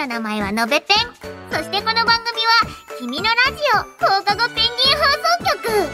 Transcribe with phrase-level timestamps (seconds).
[0.00, 0.96] の名前はのべペン。
[1.52, 5.88] そしてこの番組は「君のラジオ放課後ペンギン放送局」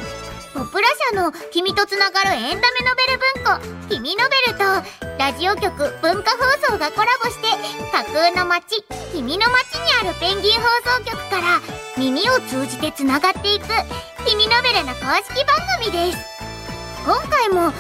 [0.55, 4.65] ポプラ社の「君とつながるエンタメノベル文庫」「君ノベル」と
[5.19, 7.49] ラジオ局文化放送がコラボして
[7.91, 10.69] 架空の街「君の街」にあるペンギン放
[10.99, 11.61] 送局から
[11.97, 13.67] 耳を通じてつながっていく
[14.25, 16.19] 「君ノベル」の公式番組です。
[17.05, 17.73] 今回もわっ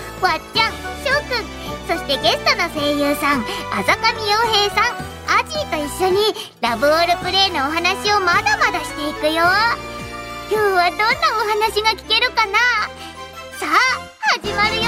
[0.52, 5.15] ちゃんしょうくんそしてゲストの声優さんあざかみ洋平さん。
[5.28, 6.18] アジーと一緒に
[6.60, 9.42] ラブオールプレイのお話をまだまだしていくよ。
[10.48, 12.52] 今日はどんなお話が聞けるかな？
[13.58, 13.68] さあ
[14.40, 14.82] 始まるよ。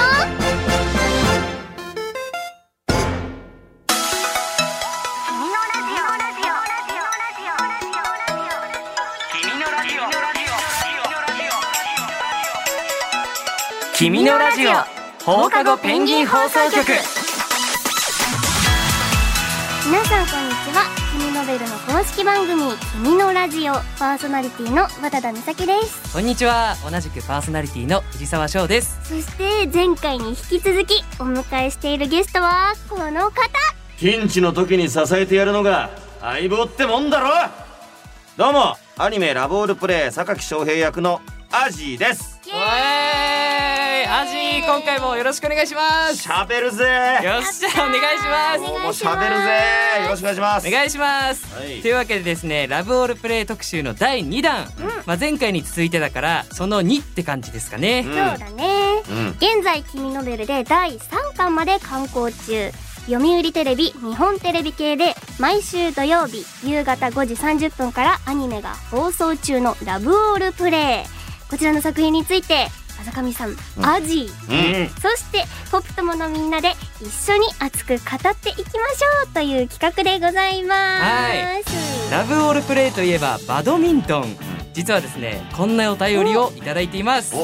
[13.95, 14.71] 君のラジオ。
[15.25, 16.87] 放課後ペンギン放送局
[19.89, 20.85] 皆さんこんにちは。
[21.19, 22.63] 君ノベルの公式番組
[23.03, 26.13] 「君のラジオ」パーソナリティの渡田美咲です。
[26.13, 26.77] こんにちは。
[26.89, 28.99] 同じくパーソナリティの藤沢翔です。
[29.03, 33.33] そして前回に引き続きお迎えしているゲストはこの方。
[33.99, 35.89] ピンチの時に支えてやるのが
[36.21, 37.31] 相棒ってもんだろ。
[38.37, 42.39] どうもアニメラブオールプレイ榊翔平役のアジーです。
[42.47, 43.38] おえー
[44.11, 46.27] アジー今回もよろしくお願いします。
[46.27, 46.83] 喋るぜ。
[47.23, 48.59] よっしゃお願いします。
[48.59, 50.03] 今日も喋るぜ。
[50.05, 50.67] よろしくお願いします。
[50.67, 51.83] お願いします、はい。
[51.83, 54.67] というわけでですねラブオールプレイ特集の第2弾、
[55.05, 58.13] まあ、前回に続いてだからその2って感じですかね、うん。
[58.13, 59.03] そうだね。
[59.11, 59.29] うん。
[59.33, 62.71] 現在君ノベルで第3巻まで刊行中。
[63.11, 71.51] 読売テレビ日本テレビ系で毎週土曜日夕方5時30分からアニメが放送中のラブオールプレイ。
[71.51, 72.69] こちらの作品について
[73.01, 74.29] あざかみさん、アジ。
[74.49, 74.89] ーうん。
[75.01, 81.03] そしてポップ友のみんなで一緒に熱く語っていきましょうという企画でございます。
[81.03, 81.65] はい。
[82.11, 84.37] ラブオールプレイといえばバドミントン。
[84.75, 87.35] 実はですねこんなお便りをいただいています。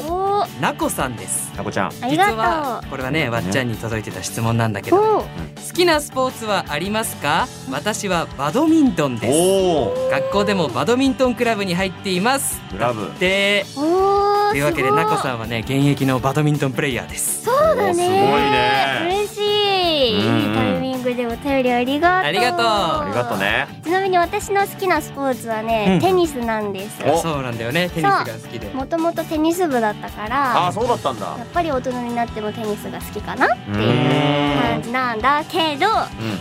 [0.60, 1.52] なこさんです。
[1.56, 1.90] なこちゃん。
[1.90, 5.26] 実ありがはこれはねわっちゃんに届いてた質問なんだけど好
[5.72, 7.48] きなスポーツはありますか？
[7.70, 10.10] 私はバドミントンです。
[10.10, 12.60] 学校でもバドミントンクラブに入っています。
[12.70, 13.10] クラブ。
[13.18, 17.44] でおーというわけでなこさんはね現役のバドミントンプレイヤーです。
[17.44, 17.94] そうだね。
[17.94, 19.26] すごいね。
[19.26, 20.26] 嬉しい。
[20.26, 22.28] うんいいタイミングでお便りありがとう。
[22.28, 22.60] ありがとう。
[22.60, 23.38] ありがとう。
[23.38, 23.66] ね。
[23.82, 26.00] ちなみに私の好きなスポーツはね、うん。
[26.00, 27.02] テニスなんです。
[27.04, 27.18] お。
[27.18, 27.88] そうなんだよね。
[27.90, 28.70] テニスが好きで。
[28.74, 31.26] もともとテニス部だったかあらあ、そうだったんだ。
[31.26, 33.74] やっぱり大人になってもテニスが好きかなってう。
[33.74, 34.43] いう
[35.14, 35.86] なんだけど、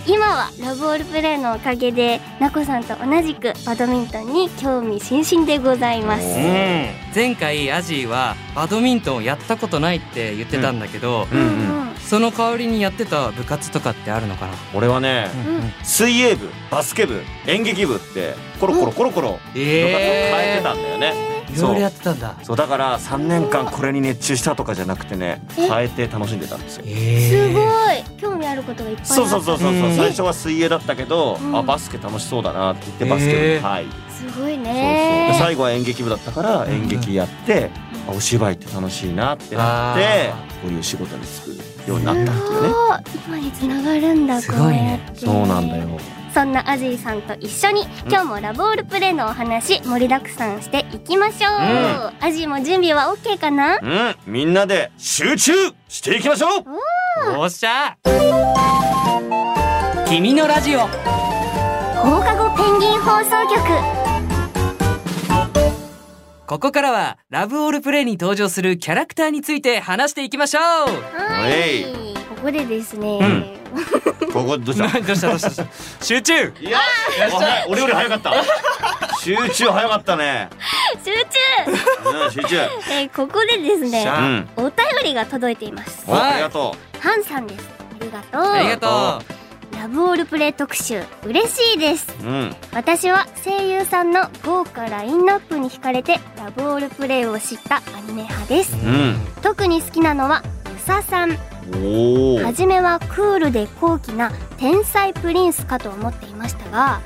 [0.07, 6.25] 今はラブオールプレイのおかげでなこさんと同じくバドミントンに興味津々でございます。
[6.25, 11.44] うん前回アジーはバドミントンをやったことないって言ってたんだけど、うんう
[11.91, 11.95] ん。
[12.00, 15.56] その代わりにやってた部活とかってあるのかな、俺はねうん。
[15.56, 22.35] うん水泳部バスケ部演劇部ってコロコロコロコロ部活を変えてたんだよねいろいろやってたんだ。
[22.43, 25.67] そうだから3年間これに熱中したとかじゃなくてねえ？
[25.67, 26.83] 変えて楽しんでたんですよ。
[26.87, 27.29] え。
[27.29, 28.19] すごい。
[28.19, 31.57] 興味あることがいっぱいあそうそうそうそう最初は水泳だったけど、うん。
[31.57, 33.39] あバスケ楽しそうだなって言ってバスケ部。
[33.39, 34.73] へーに入り、すごいそうそう。
[35.39, 36.69] 最後は演劇部だったからん。
[36.71, 37.69] 演劇やって、
[38.07, 40.31] あお芝居って楽しいなってなって
[40.61, 42.69] こういう仕事に就くようになったっていうね。
[43.07, 43.37] すごい。
[43.37, 45.25] 今につながるんだすごいねこうやって。
[45.25, 45.99] そうなんだよ
[46.33, 51.51] そんなアジーさんと一緒に今日もラブオールプレイのお話盛りだくさんしていきましょう、
[52.19, 53.77] アジーも準備は OK かな？
[53.79, 54.16] うん。
[54.25, 55.53] みんなで集中
[55.88, 56.63] していきましょう。
[57.38, 57.97] おっしゃ。
[60.07, 60.79] 君のラジオ。
[60.79, 60.88] 放
[62.19, 63.61] 課後ペンギン放送局。
[66.47, 70.61] ここからはラブオールプレイに登場するキャラクターについて話していきましょう。
[70.61, 70.67] は
[71.41, 72.12] はいい
[72.43, 74.33] ここでですね、うん。
[74.33, 74.99] ここ どうした？
[74.99, 75.29] どうした？
[75.29, 75.65] どうした？
[76.01, 76.33] 集中！
[76.59, 76.77] いや
[77.69, 78.33] 俺より早かった。
[79.21, 80.49] 集中早かったね。
[81.05, 81.11] 集
[82.11, 82.25] 中！
[82.25, 82.55] うん集中。
[82.57, 84.71] えーここでですねお便
[85.05, 86.03] りが届いています。
[86.05, 87.65] おありがとハンさんです。
[87.79, 88.51] ありがとう。
[88.51, 89.21] ありがと
[89.79, 91.01] ラブオールプレイ特集。
[91.23, 92.13] 嬉しいです。
[92.21, 92.56] ううん。
[92.73, 98.73] 私は声優さんの豪華ラインナップに惹かれてラブオールプレイを知ったアニメ派です。
[98.75, 99.15] うん。
[99.41, 101.38] 特に好きなのはユサさん
[102.44, 107.01] 初めはクールで高貴な天才プリンスかと思っていましたが、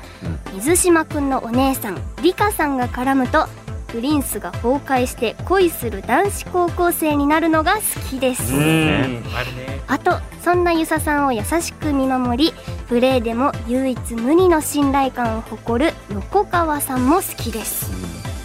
[0.54, 3.46] 水島くんのお姉さんリカさんが絡むと
[3.88, 9.80] プリンスが崩壊して恋する男子高校生になるのが好きです、うねあるね。
[9.86, 12.52] あとそんなユサさんを優しく見守り
[12.88, 17.90] プレイでも唯一無二の信頼感を誇る横川さんも好きです。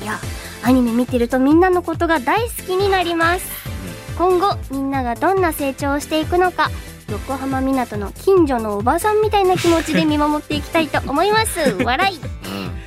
[0.01, 0.19] いや
[0.63, 3.62] アニメ見てるとみんなのことが大好きになります
[4.17, 6.69] 今後みんながどんな成長をしていくのか
[7.09, 11.59] 横浜港の近所のおばさんみたいな気持ちで見守っていきたいと思います。
[11.83, 12.19] 笑い。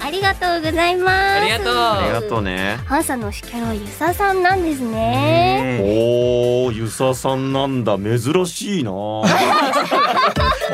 [0.00, 1.40] ありがとうございます。
[1.40, 1.76] ありがとう。
[1.76, 5.80] ありがとうねハンさんの推しキャラはゆささんなんですね。
[5.82, 7.96] おーゆささんなんだ。
[7.98, 8.92] 珍しいな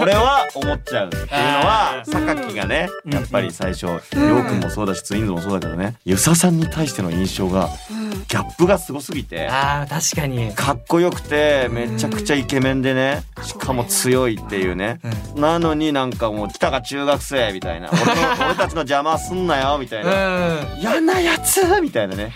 [0.01, 3.15] 俺は思っちゃうっていうのはあ榊がねうん。
[3.15, 8.03] やっぱり最初りょうくんもそうだしツインズもそうだけどねゆささんに対しての印象がうん。
[8.13, 10.55] ギャップがすごすぎてあー確かに。
[10.55, 15.01] かっこよくてめちゃくちゃイケメンでねしかも強いっていうね。
[15.35, 17.91] なのになんかもう来たか中学生みたいな。
[17.91, 20.61] 俺たちの邪魔すんなよみたいな。
[20.61, 20.81] うん。
[20.81, 22.33] 嫌なやつみたいなね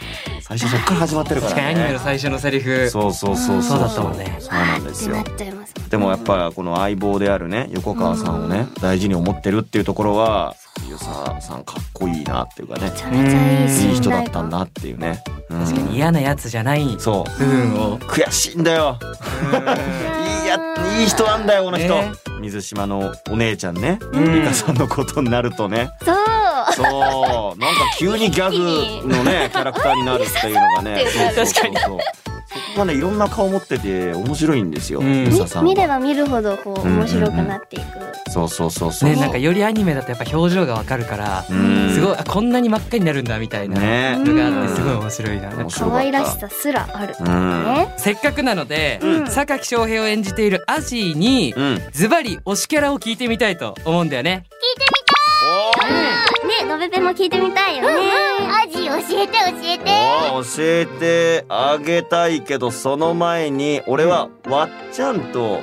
[0.49, 2.89] 最初そっから始まってるから確かにアニメのね最初のセリフ。
[2.89, 3.81] そうそうそうそう。
[3.81, 4.37] だったもんね。
[4.39, 5.17] そうなんですよ。
[5.91, 10.55] でもやっぱこの相棒であるね横川さんをね大事に思ってるっていうところは
[10.89, 12.91] ゆささんかっこいいなっていうかね。
[12.91, 15.21] めちゃめちゃいい人だったんだっていうね、
[15.51, 17.39] うん、確かに嫌なやつじゃないそう。
[17.41, 17.99] 部分を。
[17.99, 19.01] 悔しいんだよ。
[20.43, 20.59] い いや
[21.01, 22.13] いい人なんだよこの人、ね。
[22.41, 23.99] 水島のお姉ちゃんね。
[24.13, 24.33] うん。
[24.33, 25.91] リカさんのことになるとね。
[26.05, 27.61] そうそう。
[27.61, 31.05] なんか急にギャグのね キャラクターになるっていうのがね。
[31.07, 31.99] そうそうそうそう。
[32.47, 35.29] そこがねいろんな顔持ってて面白いんですよ、うん。
[35.63, 37.85] 見れば見るほどこう面白くなっていく、
[38.31, 41.91] そうそうそうそう、ねなんかよりアニメだとやっぱ表情がわかるからうん。
[41.93, 45.49] すごいあこんなに真っ赤になるんだみたいなねのがあってすごい面白いな。
[45.51, 45.85] 面白かった。
[45.85, 47.65] 可愛らしさすらある、うん。
[47.65, 49.27] ねせっかくなのでうん。
[49.27, 51.83] 榊翔平を演じているアジーにうん。
[51.93, 54.45] ズバリ推しキャラを聞いてみたいと思うんだよね。
[54.51, 54.96] おね
[56.67, 57.97] のべべも聞いてみたいよね、
[58.51, 59.85] アジ教えて教えて。
[60.33, 61.45] お教えて。
[61.49, 65.61] あげたいけどその前に俺はわっちゃんと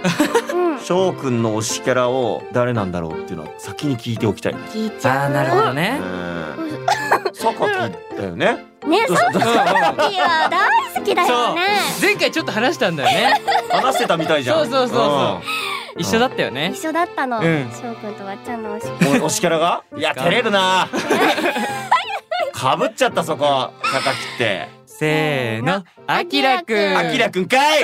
[0.54, 0.80] うん。
[0.80, 4.54] 翔くんの推しキャラを誰なんだろうっていうのは先に聞いておきたい。
[4.54, 4.60] ね。
[4.72, 5.28] 聞いちゃう。
[5.28, 6.00] あーなるほどね。
[6.02, 7.34] うん。
[7.34, 8.74] 榊だよね。
[8.86, 11.62] ねどうしたどうしたうんうんさっきは大好きだよね。
[12.02, 13.42] 前回ちょっと話したんだよね。
[13.70, 14.58] 話してたみたいじゃん。
[14.60, 15.63] そうそうそうそう
[15.98, 16.72] 一緒だったよね。
[16.74, 17.40] 一緒だったの。
[17.40, 17.70] うん。
[17.72, 18.88] 翔くんとわっちゃんの推し。
[19.16, 19.84] うんお推しキャラが？
[19.96, 20.90] いや照れるな。
[22.54, 24.00] かぶっちゃったそこ榊
[24.36, 24.68] って。
[24.86, 25.84] せーの。
[26.08, 26.98] あきらくん。
[26.98, 27.84] あきらくんかい。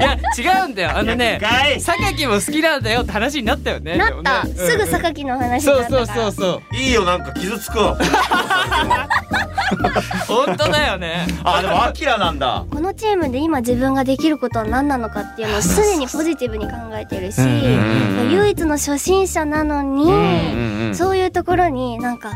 [0.00, 0.96] いや違うんだよ。
[0.96, 1.40] あのね。
[1.78, 3.96] 榊も好きなんだよって話になったよね。
[3.96, 4.88] なった、ねすぐうん。
[4.88, 6.32] 榊の話にそうそうなったから。
[6.32, 7.98] そうそういいよなんか傷つくわ。
[10.26, 11.26] 本当だよね。
[11.44, 12.64] あでもあきらなんだ。
[12.70, 20.94] このチームで今自分ができることは何なのかっていうのを常にポジティブに考えてるし、うんうんうん唯一の初心者なのに、うんうん。
[20.94, 22.32] そういうところになんか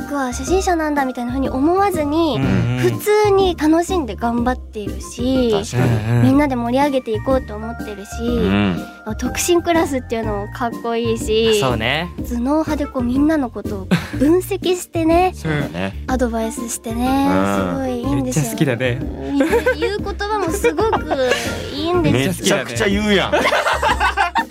[0.00, 2.38] 僕は初心者なんだみたいな風に思わずに、
[2.80, 5.54] 普通に楽しんで頑張っているし。
[6.22, 8.86] みんなで盛り上げていこうと思ってるし、うん。
[9.18, 16.04] 特進クラスっていうのもかっこいいしそうね頭脳派でこうみんなのことを分析してねそうだね。
[16.06, 21.30] アドバイスしてねうんすごいいいんめっちゃですよ好きだねうん言う言葉もすごく
[21.74, 23.32] いいんですめよちゃくちゃ言うやん。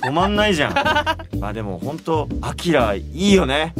[0.02, 1.40] 止まんないじゃん。
[1.40, 3.74] まあでも本当アキラいいよね。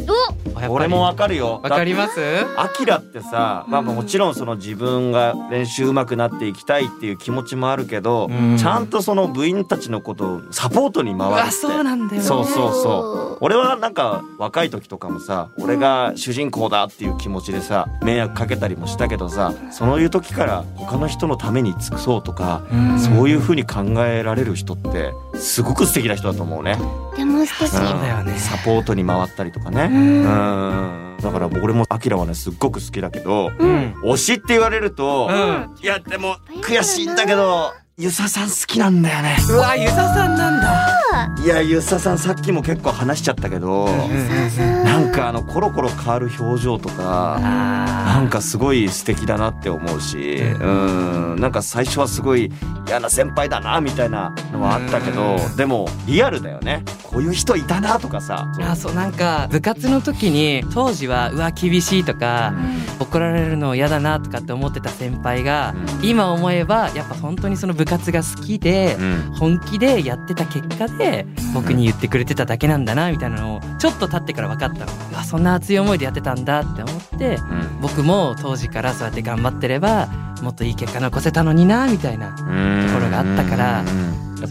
[0.70, 1.60] 俺もわかるよ。
[1.64, 2.20] わかります？
[2.58, 11.42] アキラってさ、まあもちろんその自分が練習上手くなっていきたいっていう気持ちもあるけど、うんちゃんとその部員たちのことをサポートにう回るって。
[11.44, 13.44] わそうなんだよねそうそうそう。
[13.44, 26.78] 俺はなんか若い時とかもさ、俺が主人公だっていう気持ちでさ、迷惑かけたりもしたけどさ、そういう時から他の人のために尽くそうとか、うんそういう風に考えられる人ってすごく素敵な人だと思うね。
[27.18, 29.90] でも素敵そうだよねサポートに回ったりとかね。
[29.92, 31.18] ううんん。
[31.22, 39.38] だから俺もアキラはねすっごく好きだけど、うん推しって言われると、うんいやでも悔しいんだけど、ゆささん好きなんだよね。
[39.48, 47.38] うわゆささんなんだいやゆささんさっきも結構話しちゃったけど、なんかあのコロコロ変わる表情とか。
[47.40, 52.52] なあんかすごい素敵だなって思うし、うん、なんか最初はすごい
[52.88, 56.84] 嫌な先輩だなみたいなのはあったけど、でもリアルだよね。
[57.12, 58.52] こういう人いたなとかさ。
[58.56, 62.54] ーあそうなんか部活の時に当時はうわ厳しいとか
[63.00, 66.10] 怒られるの嫌だなとかって思ってた先輩がうん。
[66.10, 69.34] 今思えばやっぱ本当にその部活が好きでうん。
[69.36, 74.92] 本気でやってた結果で僕に言ってくれてただけなんだなみたいなのをちょっと経ってから分かったの。
[75.12, 77.82] うわそんな熱い思いでやってたんだって思ってうん。
[77.82, 80.08] 僕も当時からそうやって頑張ってれば
[80.42, 83.84] もっといい結果残せたのになみたいなとところがあったからや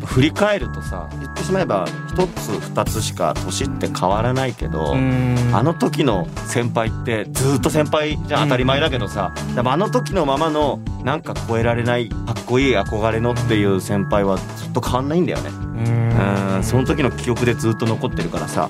[0.00, 15.50] っぱ振り返るとさ言ってしまえば一つ二つしか年って変わらないけど、あの時の先輩ってずっと先輩じゃん当たり前だけどさ、でもあの時のままのなんか超えられないかっこいい憧れのっていう先輩はずっと変わんないんだよね。
[15.50, 16.64] うん。
[16.64, 18.69] その時の記憶でずっと残ってるからさ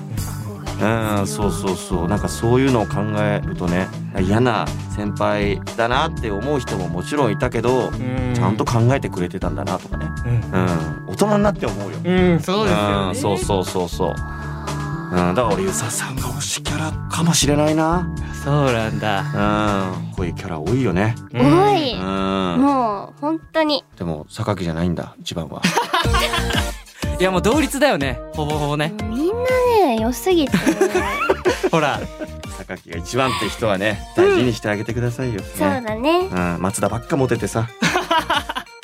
[0.81, 3.87] うんそうそうそうなんかそういうのを考えるとね
[4.19, 7.91] 嫌な先輩だなって思う人ももちろんいたけど
[8.33, 11.97] ちゃんと考えてくれてたんだなとかね、うん、大人になって思うよ。
[12.03, 13.07] うん、そうですよね。
[13.09, 14.15] うんそうそうそうそう。
[15.11, 18.09] うん、だから俺、ユサさんが推しキャラかもしれないな。
[18.45, 19.91] そうなんだ。
[19.99, 21.15] うん、こういうキャラ多いよね。
[21.33, 21.37] 多
[21.75, 22.61] い、うん。
[22.61, 25.61] もう本当にでも、榊じゃないんだ、一番は。
[27.19, 28.19] いやもう同率だよね。
[28.33, 28.93] ほぼほぼね。
[29.09, 29.70] みんなね
[30.01, 30.57] 良すぎて
[31.71, 31.99] ほら。
[32.67, 35.41] 榊が一番って人はね、大事にしてあげてくださいよ。
[35.57, 35.81] そうね。
[35.81, 37.67] だねうん、松田ばっかモテてさ。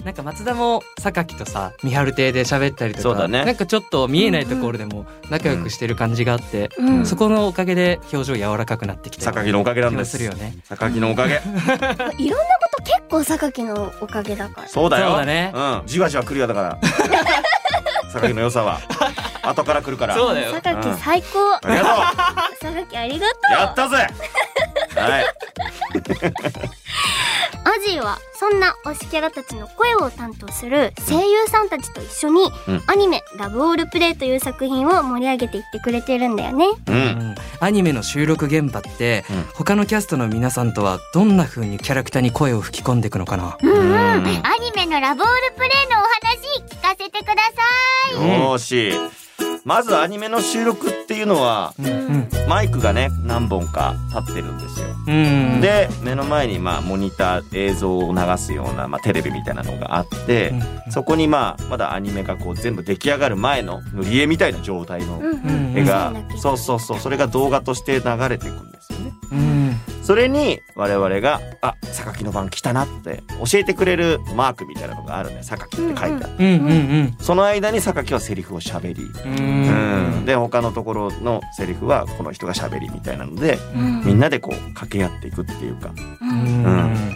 [0.08, 10.12] なんか松田も榊とさ三春亭で喋ったりとかそうだねなんかちょっと見えないところでも仲良くしてる感じがあって、うんそこのおかげで表情柔らかくなってきた榊のおかげなんです。
[10.12, 10.56] するよね。
[10.70, 11.36] 榊のおかげ。
[12.18, 15.10] いろんなこと結構榊のおかげだからそうだよ。
[15.10, 16.78] そうだねうん、じわじわ来るよだから。
[18.14, 18.80] 榊の良さは。
[19.50, 20.16] 後から来るから。
[20.16, 20.54] そうだよ。
[20.54, 21.84] 榊最高ありが
[22.60, 23.52] と榊 ありがとう。
[23.54, 24.08] やったぜ。
[24.96, 25.26] はい。
[27.64, 36.66] アジはそんな推しキャラたちの声を担当する声優さんたちと一緒に、うんアニメ「ラブオールプレイ」という作品を盛り上げていってくれてるんだよね。
[36.88, 36.92] う。
[36.92, 43.58] うんんアニメの収録現場って、うん他のキャストの皆さんとはどんな風にキャラクターに声を吹き込んでいくのかな？
[43.62, 47.52] うんうん、うんアニメのラブオールプレイのお話聞かせてくださ
[48.12, 49.27] いよーし。
[49.68, 52.30] まずアニメの収録っていうのは、うんうん。
[52.48, 54.88] マイクがね、何本か立ってるんですよ。
[55.08, 69.12] うんで、目の前にまあモニター映像を流すような、まあ、テレビみたいなのがあって、うんそこにまあ、まだアニメがこう全部出来上がる前の塗り絵みたいな状態のうん絵がうん、そうそうそう、それが動画として流れていくんですよね。
[70.08, 73.22] うんそれに我々が、あ、榊の番来たなって
[73.52, 75.42] 教えてくれるマークみたいなのがあるね。
[75.44, 76.18] 榊って書いてある。
[76.40, 77.16] うんうん。
[77.20, 79.32] その間に榊はセリフを喋り、うん。
[79.32, 80.22] ううん。
[80.22, 84.04] ん、で他のところのセリフはこの人が喋りみたいなのでうん。
[84.06, 85.92] みんなでこう掛け合っていくっていうか、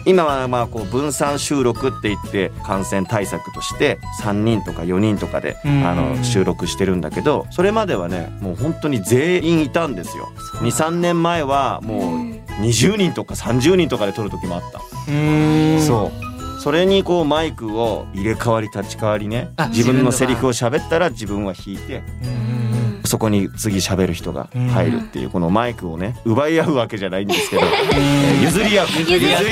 [0.04, 5.86] 今はまあこう分散収録って言って感染対策として3人とか4人とかでうん。
[5.86, 10.30] あの収録してるんだけどそれまではねもう本当に全員いたんですよ。
[10.60, 14.80] 23年前はもう20人とか30人とかで撮る時もあった。
[15.10, 15.80] うん。
[15.80, 16.32] そう。
[16.62, 22.71] それにこうマイクを入れ替わり立ち替わりねあ自分のセリフを喋ったら自分は弾いてうん
[23.04, 28.86] そこに次喋る人が入るっていうこのマイクをね奪い合うわけじゃないんですけど、えー譲り合う。
[28.88, 29.44] 譲り合う。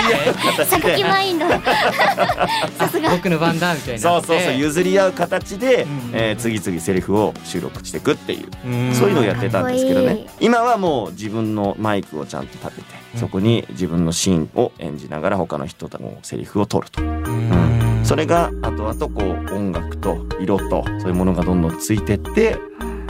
[0.57, 1.49] 形榊でマインド。
[2.79, 3.11] さすが。
[3.11, 6.11] 僕の番だみたいなそうそうそう譲り合う形で、うん。
[6.13, 8.95] えー次々セリフを収録していくっていううん。
[8.95, 10.27] そういうのをやってたんですけどね。
[10.41, 17.03] 今はもう自分のマイクをちゃんと立ててそこに自分のシーンを演じながら他の人ともセリフを取ると。
[17.03, 18.01] うん。
[18.05, 22.57] それが後々こう音楽と色とそういうものがどんどんついてって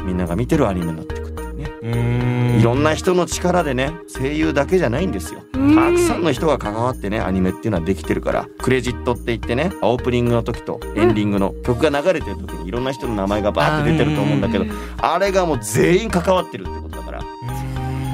[0.04, 1.70] みんなが見てるアニメになっていくっていうね。
[1.82, 2.60] うん。
[2.60, 5.40] いろんな人の力でね声優だけじゃないんですよ。
[5.52, 14.66] たくさんの人が関わってねアニメっていうのはできてるからクレジットって言ってねオープニングの時とエンディングの曲が流れてる時にいろんな人の名前がバーって出てると思うんだけど
[14.98, 17.20] あれがもう全員関わってるってことだから。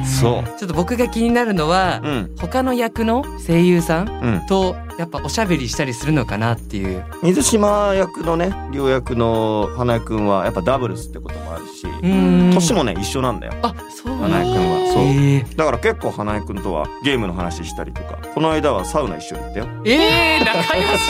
[0.06, 0.58] そう。
[0.58, 2.30] ちょっと僕が気になるのは、うん。
[2.38, 4.46] 他の役の声優さんうん。
[4.46, 7.04] とやっぱおしゃべりしたりするのかなっていう。
[7.22, 12.50] 水島役のね両役の花江くんはやっぱダブルスってこともあるしうん。
[12.54, 13.52] 年もね一緒なんだよ。
[13.62, 14.92] あ、そう花江くんは。
[14.92, 15.04] そう。
[15.04, 15.08] え。
[15.38, 18.18] ー、だから結構花江くんとはゲームの話したりとか。
[18.34, 19.66] この間はサウナ一緒に行ったよ。
[19.84, 21.06] えー、仲良し。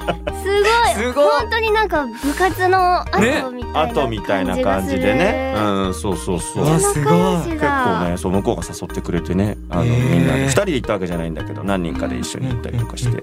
[0.40, 1.04] すごい。
[1.04, 1.40] すごい。
[1.40, 5.54] 本当になんか部活の後みたいな後みたいな感じでね。
[5.56, 5.94] うん。
[5.94, 6.80] そうそうそう。
[6.80, 7.14] すごい。
[7.14, 9.56] 仲良し構だねそう向こうが誘ってくれてね。
[9.70, 10.10] あのへー。
[10.10, 10.46] みんなで。
[10.46, 13.22] 2人で行ったわけじゃないんだけど何人かで一緒に行ったりとかして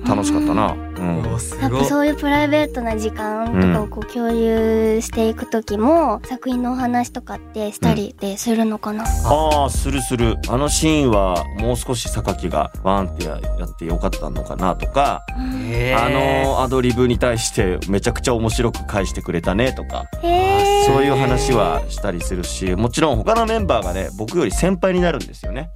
[0.07, 0.73] 楽しかったな。
[0.73, 1.23] うん。
[1.61, 10.35] やっぱそういうプライベートな時間とかをこう共有していく時も、作品のお話とかってしたりでするのかな、ああするする。
[10.49, 15.21] あのシーンはもう少し榊がワンってやってよかったのかなとか
[15.69, 16.05] えー。
[16.05, 25.69] あのアドリブに対してめちゃくちゃ面白く返してくれたねとかそういう話はしたりするしもちろん他のメンバーがね僕より先輩になるんですよね。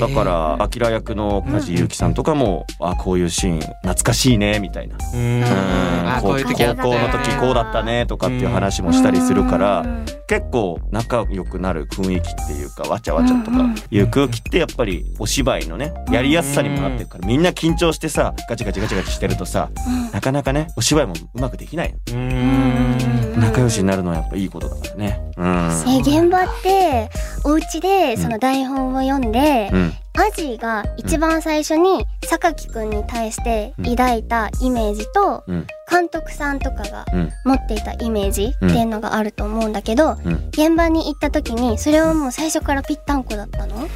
[0.00, 4.96] だからアキラ役の梶裕貴さんとかも、あこういうシーン懐かしいねみたいな。
[4.96, 6.20] うん。
[6.20, 10.04] こう高校の時こうだったねとかっていう話もしたりするからうん。
[10.28, 13.58] 結構仲良くなる雰囲気っていうかわちゃわちゃとか
[13.90, 19.70] いう空気ってやっぱりお芝居のねやりやすさにもなってるからみんな緊張してさガチガチガチガチしてるとさ
[20.12, 23.40] なかなかねお芝居もうまくできないうん。
[23.40, 25.20] 仲良しになるのはやっぱいいことだからね。
[25.36, 25.70] うん。
[25.88, 27.10] え現場って
[27.44, 35.66] お家でその台本を読んで、うんアジが一番最初に榊くんに対して抱いたイメージと、うん。
[35.90, 37.30] 監督さんとかがうん。
[37.44, 40.48] 持っていたイメージっていうのがあると思うんだけど、うん。
[40.50, 43.88] 現場に行った時にそれはもう最初からぴったんこだったの？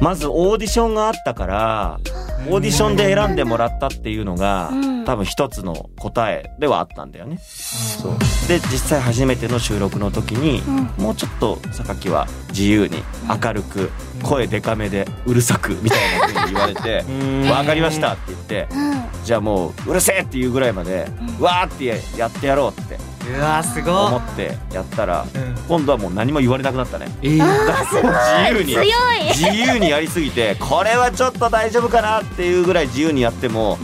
[0.00, 2.00] まずオーディションがあったから
[2.48, 4.96] オーディションで選んでもらったっていうのがうん。
[5.06, 7.38] 多分一つの答えではあったんだよね。
[7.38, 8.18] そう。
[8.48, 10.62] で実際初めての収録の時に
[10.98, 11.02] うん。
[11.04, 12.96] もうちょっと榊は自由に
[13.42, 13.90] 明るく
[14.22, 17.04] 声でかめでうるさくみたいな風に言われて
[17.48, 19.04] 「わかりました」って言ってうん。
[19.24, 21.06] じゃあもううるせえっていうぐらいまで
[21.38, 25.54] わーってやってやろうってうわすご思ってやったらうん。
[25.68, 27.08] 今度はもう何も言われなくなったね。
[27.22, 27.36] えー。
[27.36, 28.88] 自由に強い。
[29.28, 33.78] 自由にやりすぎてこれはちょっと大丈夫かなっていうぐらい自由にやっても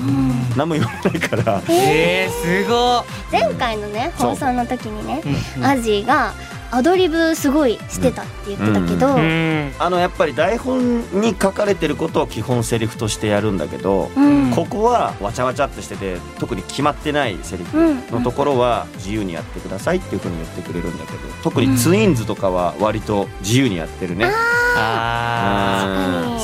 [0.57, 1.63] 何も言われないから。
[1.69, 5.23] えー、すご前回のね放送の時にね
[5.57, 5.65] うん。
[5.65, 6.33] アジが
[6.75, 9.73] アドリブすごいしてたって言ってたけど、うん。
[9.79, 14.51] あのやっぱり台本に書かれてることを基本セリフとしてやるんだけどうん。
[14.53, 24.25] ここはわちゃわちゃってしてて特に決まってないセリフうんのところは自由にやってくださいっていうふうに言ってくれるんだけど特にツインズとかは割と自由にやってるね。
[24.27, 24.62] あうん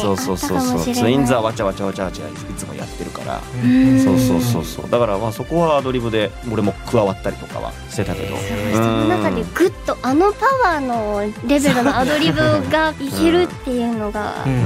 [0.00, 3.40] そうそうそうそうツインズはわちゃわちゃわちゃわちゃいつもやってるから。
[3.62, 14.60] ーそうそうそうそうだからまあそこはアドリブで俺も加わったりとかはしてたけど、へその中でグッとあのパワーのレベルのアドリブがいけるっていうのがうんうん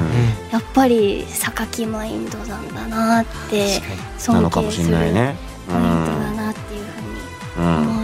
[0.52, 3.80] やっぱり榊マインドなんだなって
[4.18, 5.36] 尊のかもし敬するれないね。
[5.68, 8.01] うん、ポイントうん、だなっていうふうに思う。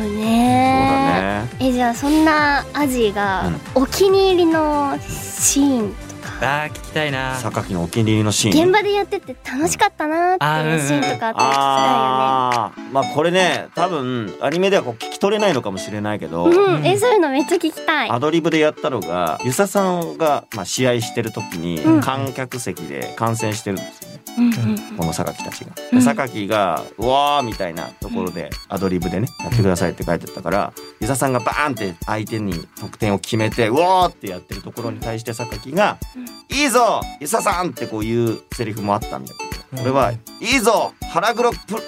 [1.61, 6.08] えじゃあそんなアジがお気に入りのシーン
[6.40, 7.37] あー聞きたいな。
[7.40, 8.64] 榊のお気に入りのシーン。
[8.64, 16.45] 現場でやってて楽しかったなっていうシーンとかあったらああまあこれね多分アニメではこう聞き取れないのかもしれないけど。
[16.45, 18.11] うん、えそういうのめっちゃ聞きたい。
[18.11, 22.00] アドリブでやったのが遊佐さんが、まあ、試合してる時にうん。
[22.00, 25.73] 観客席で観戦してるんですよね、うんうんこの榊たちが。
[25.92, 25.99] うん。
[25.99, 35.99] で榊が「うわー」みたいなところでアドリブでね「やってください」って書いてあったから遊佐さんがバーンって相手に得点を決めて「うおー」ってやってるところに対して榊が
[36.50, 39.33] 「いいぞ遊佐さん!」ってこう言うセリフもあったんだ
[39.73, 41.83] けど俺は「いいぞ腹黒プル」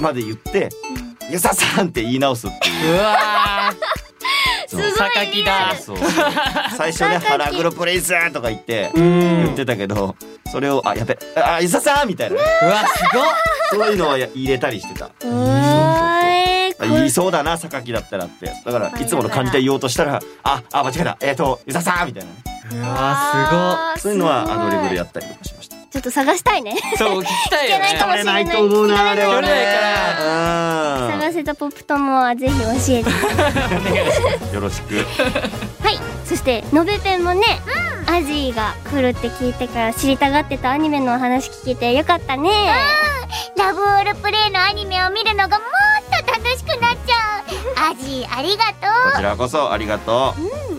[0.00, 0.68] まで言って
[1.30, 2.94] 「遊佐さん!」って言い直すっていう。
[2.94, 3.72] うわ
[4.68, 6.08] そうー榊だそうそう
[6.78, 10.16] 最初ね「腹黒プレイス!」とか言ってうん言ってたけど
[10.50, 13.24] それを「あやべあ伊佐さん!」みたいなねうわすごっ
[13.70, 15.10] そういうのはや入れたりしてた。
[16.84, 22.36] 言いそうだな榊だったらってだからいつもの感じで言おうとしたら「ああ間違えたえっ、と伊佐さん!」みたいなね
[22.70, 25.76] うわあーそういうのはすごいアドリブでやったりとかしました。
[25.76, 26.76] ちょっと探したいね。
[26.96, 29.48] すごいそう聞きたいよ聞けないかもねしれないと思うなあれはね。
[31.20, 34.54] 探せたポップ友はぜひ教えて。
[34.54, 34.96] よろしく。
[34.96, 35.98] はい。
[36.24, 37.42] そしてのべペンもね、
[38.06, 42.50] アジーが来るって聞いてから知りたがってたアニメのお話聞けてよかったね。
[43.58, 47.01] ラブオールプレイのアニメを見るのがもっと楽しくなっちゃう
[47.76, 50.34] アジありがとこちらこそありがと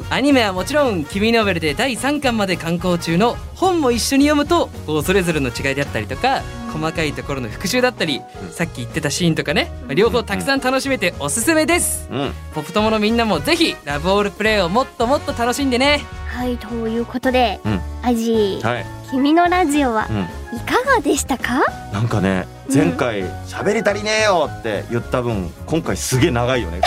[0.10, 6.42] アニメはもちろん「君ノベル」で第3巻まで刊行中の本も一緒に読むとこうそれぞれの違いであったりとか
[6.74, 12.16] 細かいところの復習だったりうんさっき言ってたシーンとかね両方たくさん楽しめておすすめですう。
[12.16, 12.34] うん。
[12.56, 18.86] ポップ友のみんなもぜひラブオールプレイをもっともっと楽しんでねはい、ということで、うんアジー、はい。
[19.12, 20.58] 君のラジオはうん。
[20.58, 21.62] いかがでしたか？
[21.92, 26.82] なんかねうん前回喋り足りねえよって言った分今回すげえ長いよね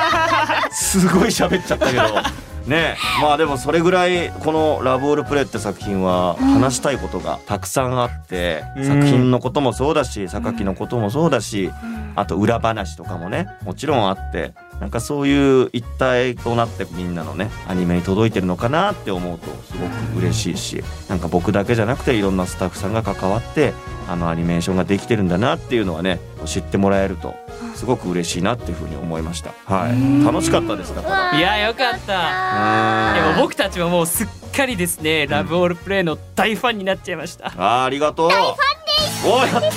[0.72, 2.02] すごい喋っちゃったけど
[2.70, 2.96] ね。
[3.20, 6.46] えまあでもそれぐらいこの「ラブオールプレイ」って作品はうん。
[6.60, 8.84] 話したいことがたくさんあって、うん。
[8.84, 11.70] 作品のこともそうだし榊のこともそうだし
[12.16, 23.74] あと裏話とかもねもちろんあってなんかそういう一体となってみんなのねアニメに届いてるのかなって思うとすごく嬉しいしなんか僕だけじゃなくていろんなスタッフさんが関わって
[24.08, 27.34] あのアニメーションができてるんだなっていうのはね知ってもらえると
[27.74, 29.52] すごく嬉しいなっていうふうに思いました。
[29.64, 31.38] はい、楽しかったですだから。
[31.38, 38.28] いやよかったうんでも僕たちももうすっかりですね、ラブオールプレイの大ファンになっちゃいましたあーありがとう。
[38.28, 39.28] 大ファンです。
[39.28, 39.72] おーやっ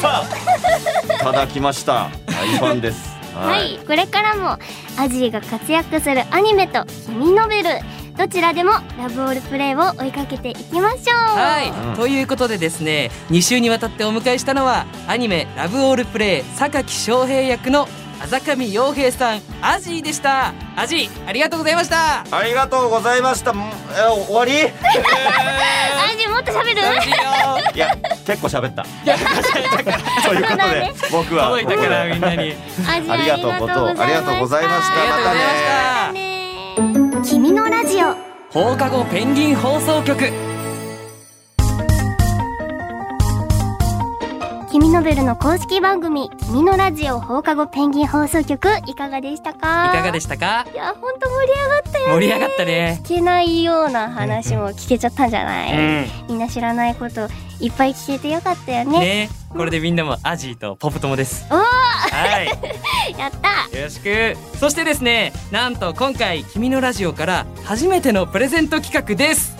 [1.07, 1.13] た。
[1.15, 2.09] いただきました。
[2.27, 3.12] 大ファンです。
[3.35, 4.57] はい、これからも
[4.97, 7.69] アジーが活躍するアニメと君ノベル
[8.17, 11.35] どちらでもラブオールプレイを追いかけていきましょう。
[11.35, 11.95] はい、うん。
[11.95, 17.87] ということでですね2週にわたってお迎えしたのはアニメ「ラブオールプレイ」榊翔平役の
[18.23, 20.53] あざかみ陽平さんアジーでした。
[20.77, 22.21] アジーありがとうございました。
[22.31, 23.51] ありがとうございました。
[23.51, 23.71] んえ
[24.25, 24.53] 終わり？
[24.63, 26.81] アジーもっと喋る？
[27.75, 27.89] いや
[28.25, 28.83] 結構喋った。
[30.25, 32.55] ということで僕は届いたからみんなに。
[32.87, 35.01] アジーありがとうことありがとうございました。
[35.01, 36.11] ありがとうございました。
[36.13, 38.15] ね君のラジオ。
[38.53, 40.31] 放課後ペンギン放送局
[44.93, 49.91] ノベルの公式番組「君のラジオ放課後ペンギン放送局」いかがでしたか？
[49.91, 50.67] いかがでしたか？
[50.71, 52.13] いやほんと盛り上がったよね。
[52.13, 53.01] 盛り上がったね。
[53.03, 56.05] 聞けないような話も聞けちゃったんじゃない、うん。
[56.27, 57.27] みんな知らないこと
[57.59, 58.99] いっぱい聞けてよかったよね。
[58.99, 61.45] ねこれでみんなもアジーとポプトモです。
[61.51, 61.57] おー。
[61.57, 62.47] はい。
[63.17, 63.77] やった。
[63.77, 64.35] よろしく。
[64.59, 69.55] そしてですねなんと今回君のラジオから初めてのプレゼント企画です。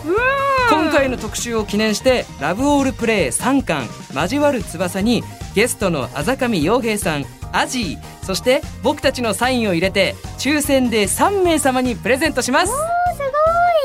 [0.70, 12.68] 今回の特集を記念してラブオールプレイ3巻交わる翼にゲストのあざかみ陽平さんアジーそして僕たちのサインを入れて抽選で3名様にプレゼントします。
[12.68, 12.74] す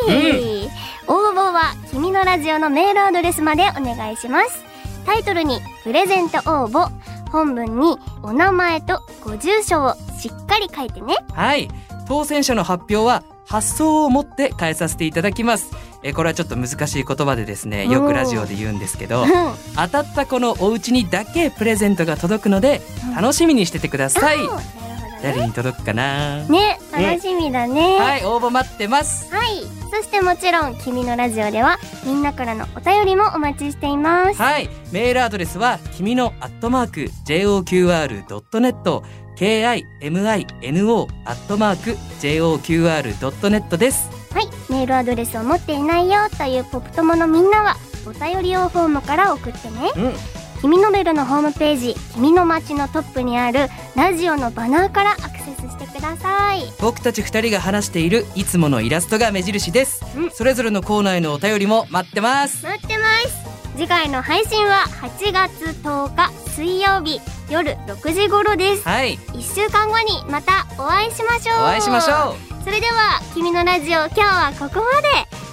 [0.06, 0.70] ごい、
[1.06, 4.67] 応募は「君のラジオ」のメールアドレスまでお願いします
[5.08, 6.90] タイトルに「プレゼント応募」
[7.32, 11.16] 本文にお名前とご住所をしっかり書いてね。
[11.32, 11.70] はい。
[12.06, 15.70] 当選者の発表は発送をもって変えさせていただきます。
[16.02, 19.28] えこれはちょっと難しい言葉でですねよくラジオで言うんですけどうん。
[19.76, 23.14] 当たった子のお家にだけプレゼントが届くのでうん。
[23.14, 24.36] 楽しみにしててください。
[24.36, 24.87] あーなるほどね
[25.22, 26.44] 誰に届くかな？
[26.44, 29.62] ね楽しみだねはい応募待ってますはい。
[29.90, 34.40] そしてもちろん、君のラジオでは、みんなからのお便りもお待ちしています。
[34.40, 39.02] はいメールアドレスは君のアットマーク JOQR.net
[39.38, 44.48] KIMINO アットマーク JOQR.net ですはい。
[44.68, 47.76] メールアドレスを持っていないよというポップ友のみんなは、
[48.06, 49.90] お便り用フォームから送ってね。
[49.96, 50.12] うん
[50.60, 56.62] 君のベルのホームページ、君の街のトップにあるラジオのバナーからアクセスしてください。
[56.80, 63.48] 僕たち二人が話しているいつものイラストが目印ですうんそれぞれのコーナーへのお便りも待ってます待ってます。
[63.76, 68.82] 次回の配信は8月10日水曜日夜6時頃です。
[68.88, 71.58] はい1週間後にまたお会いしましょう。
[71.58, 75.08] お会いしましょうそれでは「君のラジオ」今日はここまで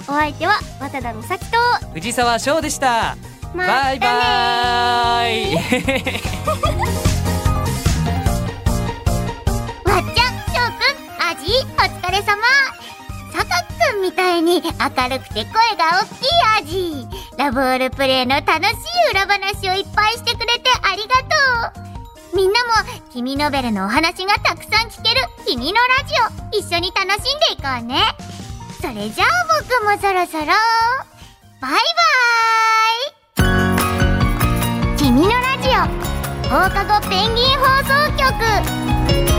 [0.08, 1.56] お相手は渡田美咲と
[1.94, 3.16] 藤沢翔でした
[3.56, 5.56] まバイバーイ。
[9.84, 12.36] わっちゃん、しょうくん、アジお疲れ様。
[13.32, 14.62] サカくんみたいに明
[15.08, 17.08] るくて声が大きいアジ。
[17.38, 21.16] ラブオールプレイの楽しい裏話をいっぱいしてくれてありが
[21.72, 22.36] とう。
[22.36, 22.72] みんなも
[23.12, 26.14] 君ノベルのお話がたくさん聞ける君のラジ
[26.52, 26.58] オ。
[26.58, 28.02] 一緒に楽しんでいこうね。
[28.82, 29.28] それじゃあ
[29.62, 30.44] 僕もそろそろ。
[31.58, 31.72] バイバー
[33.12, 33.15] イ
[35.84, 39.35] 放課後ペンギン放送局。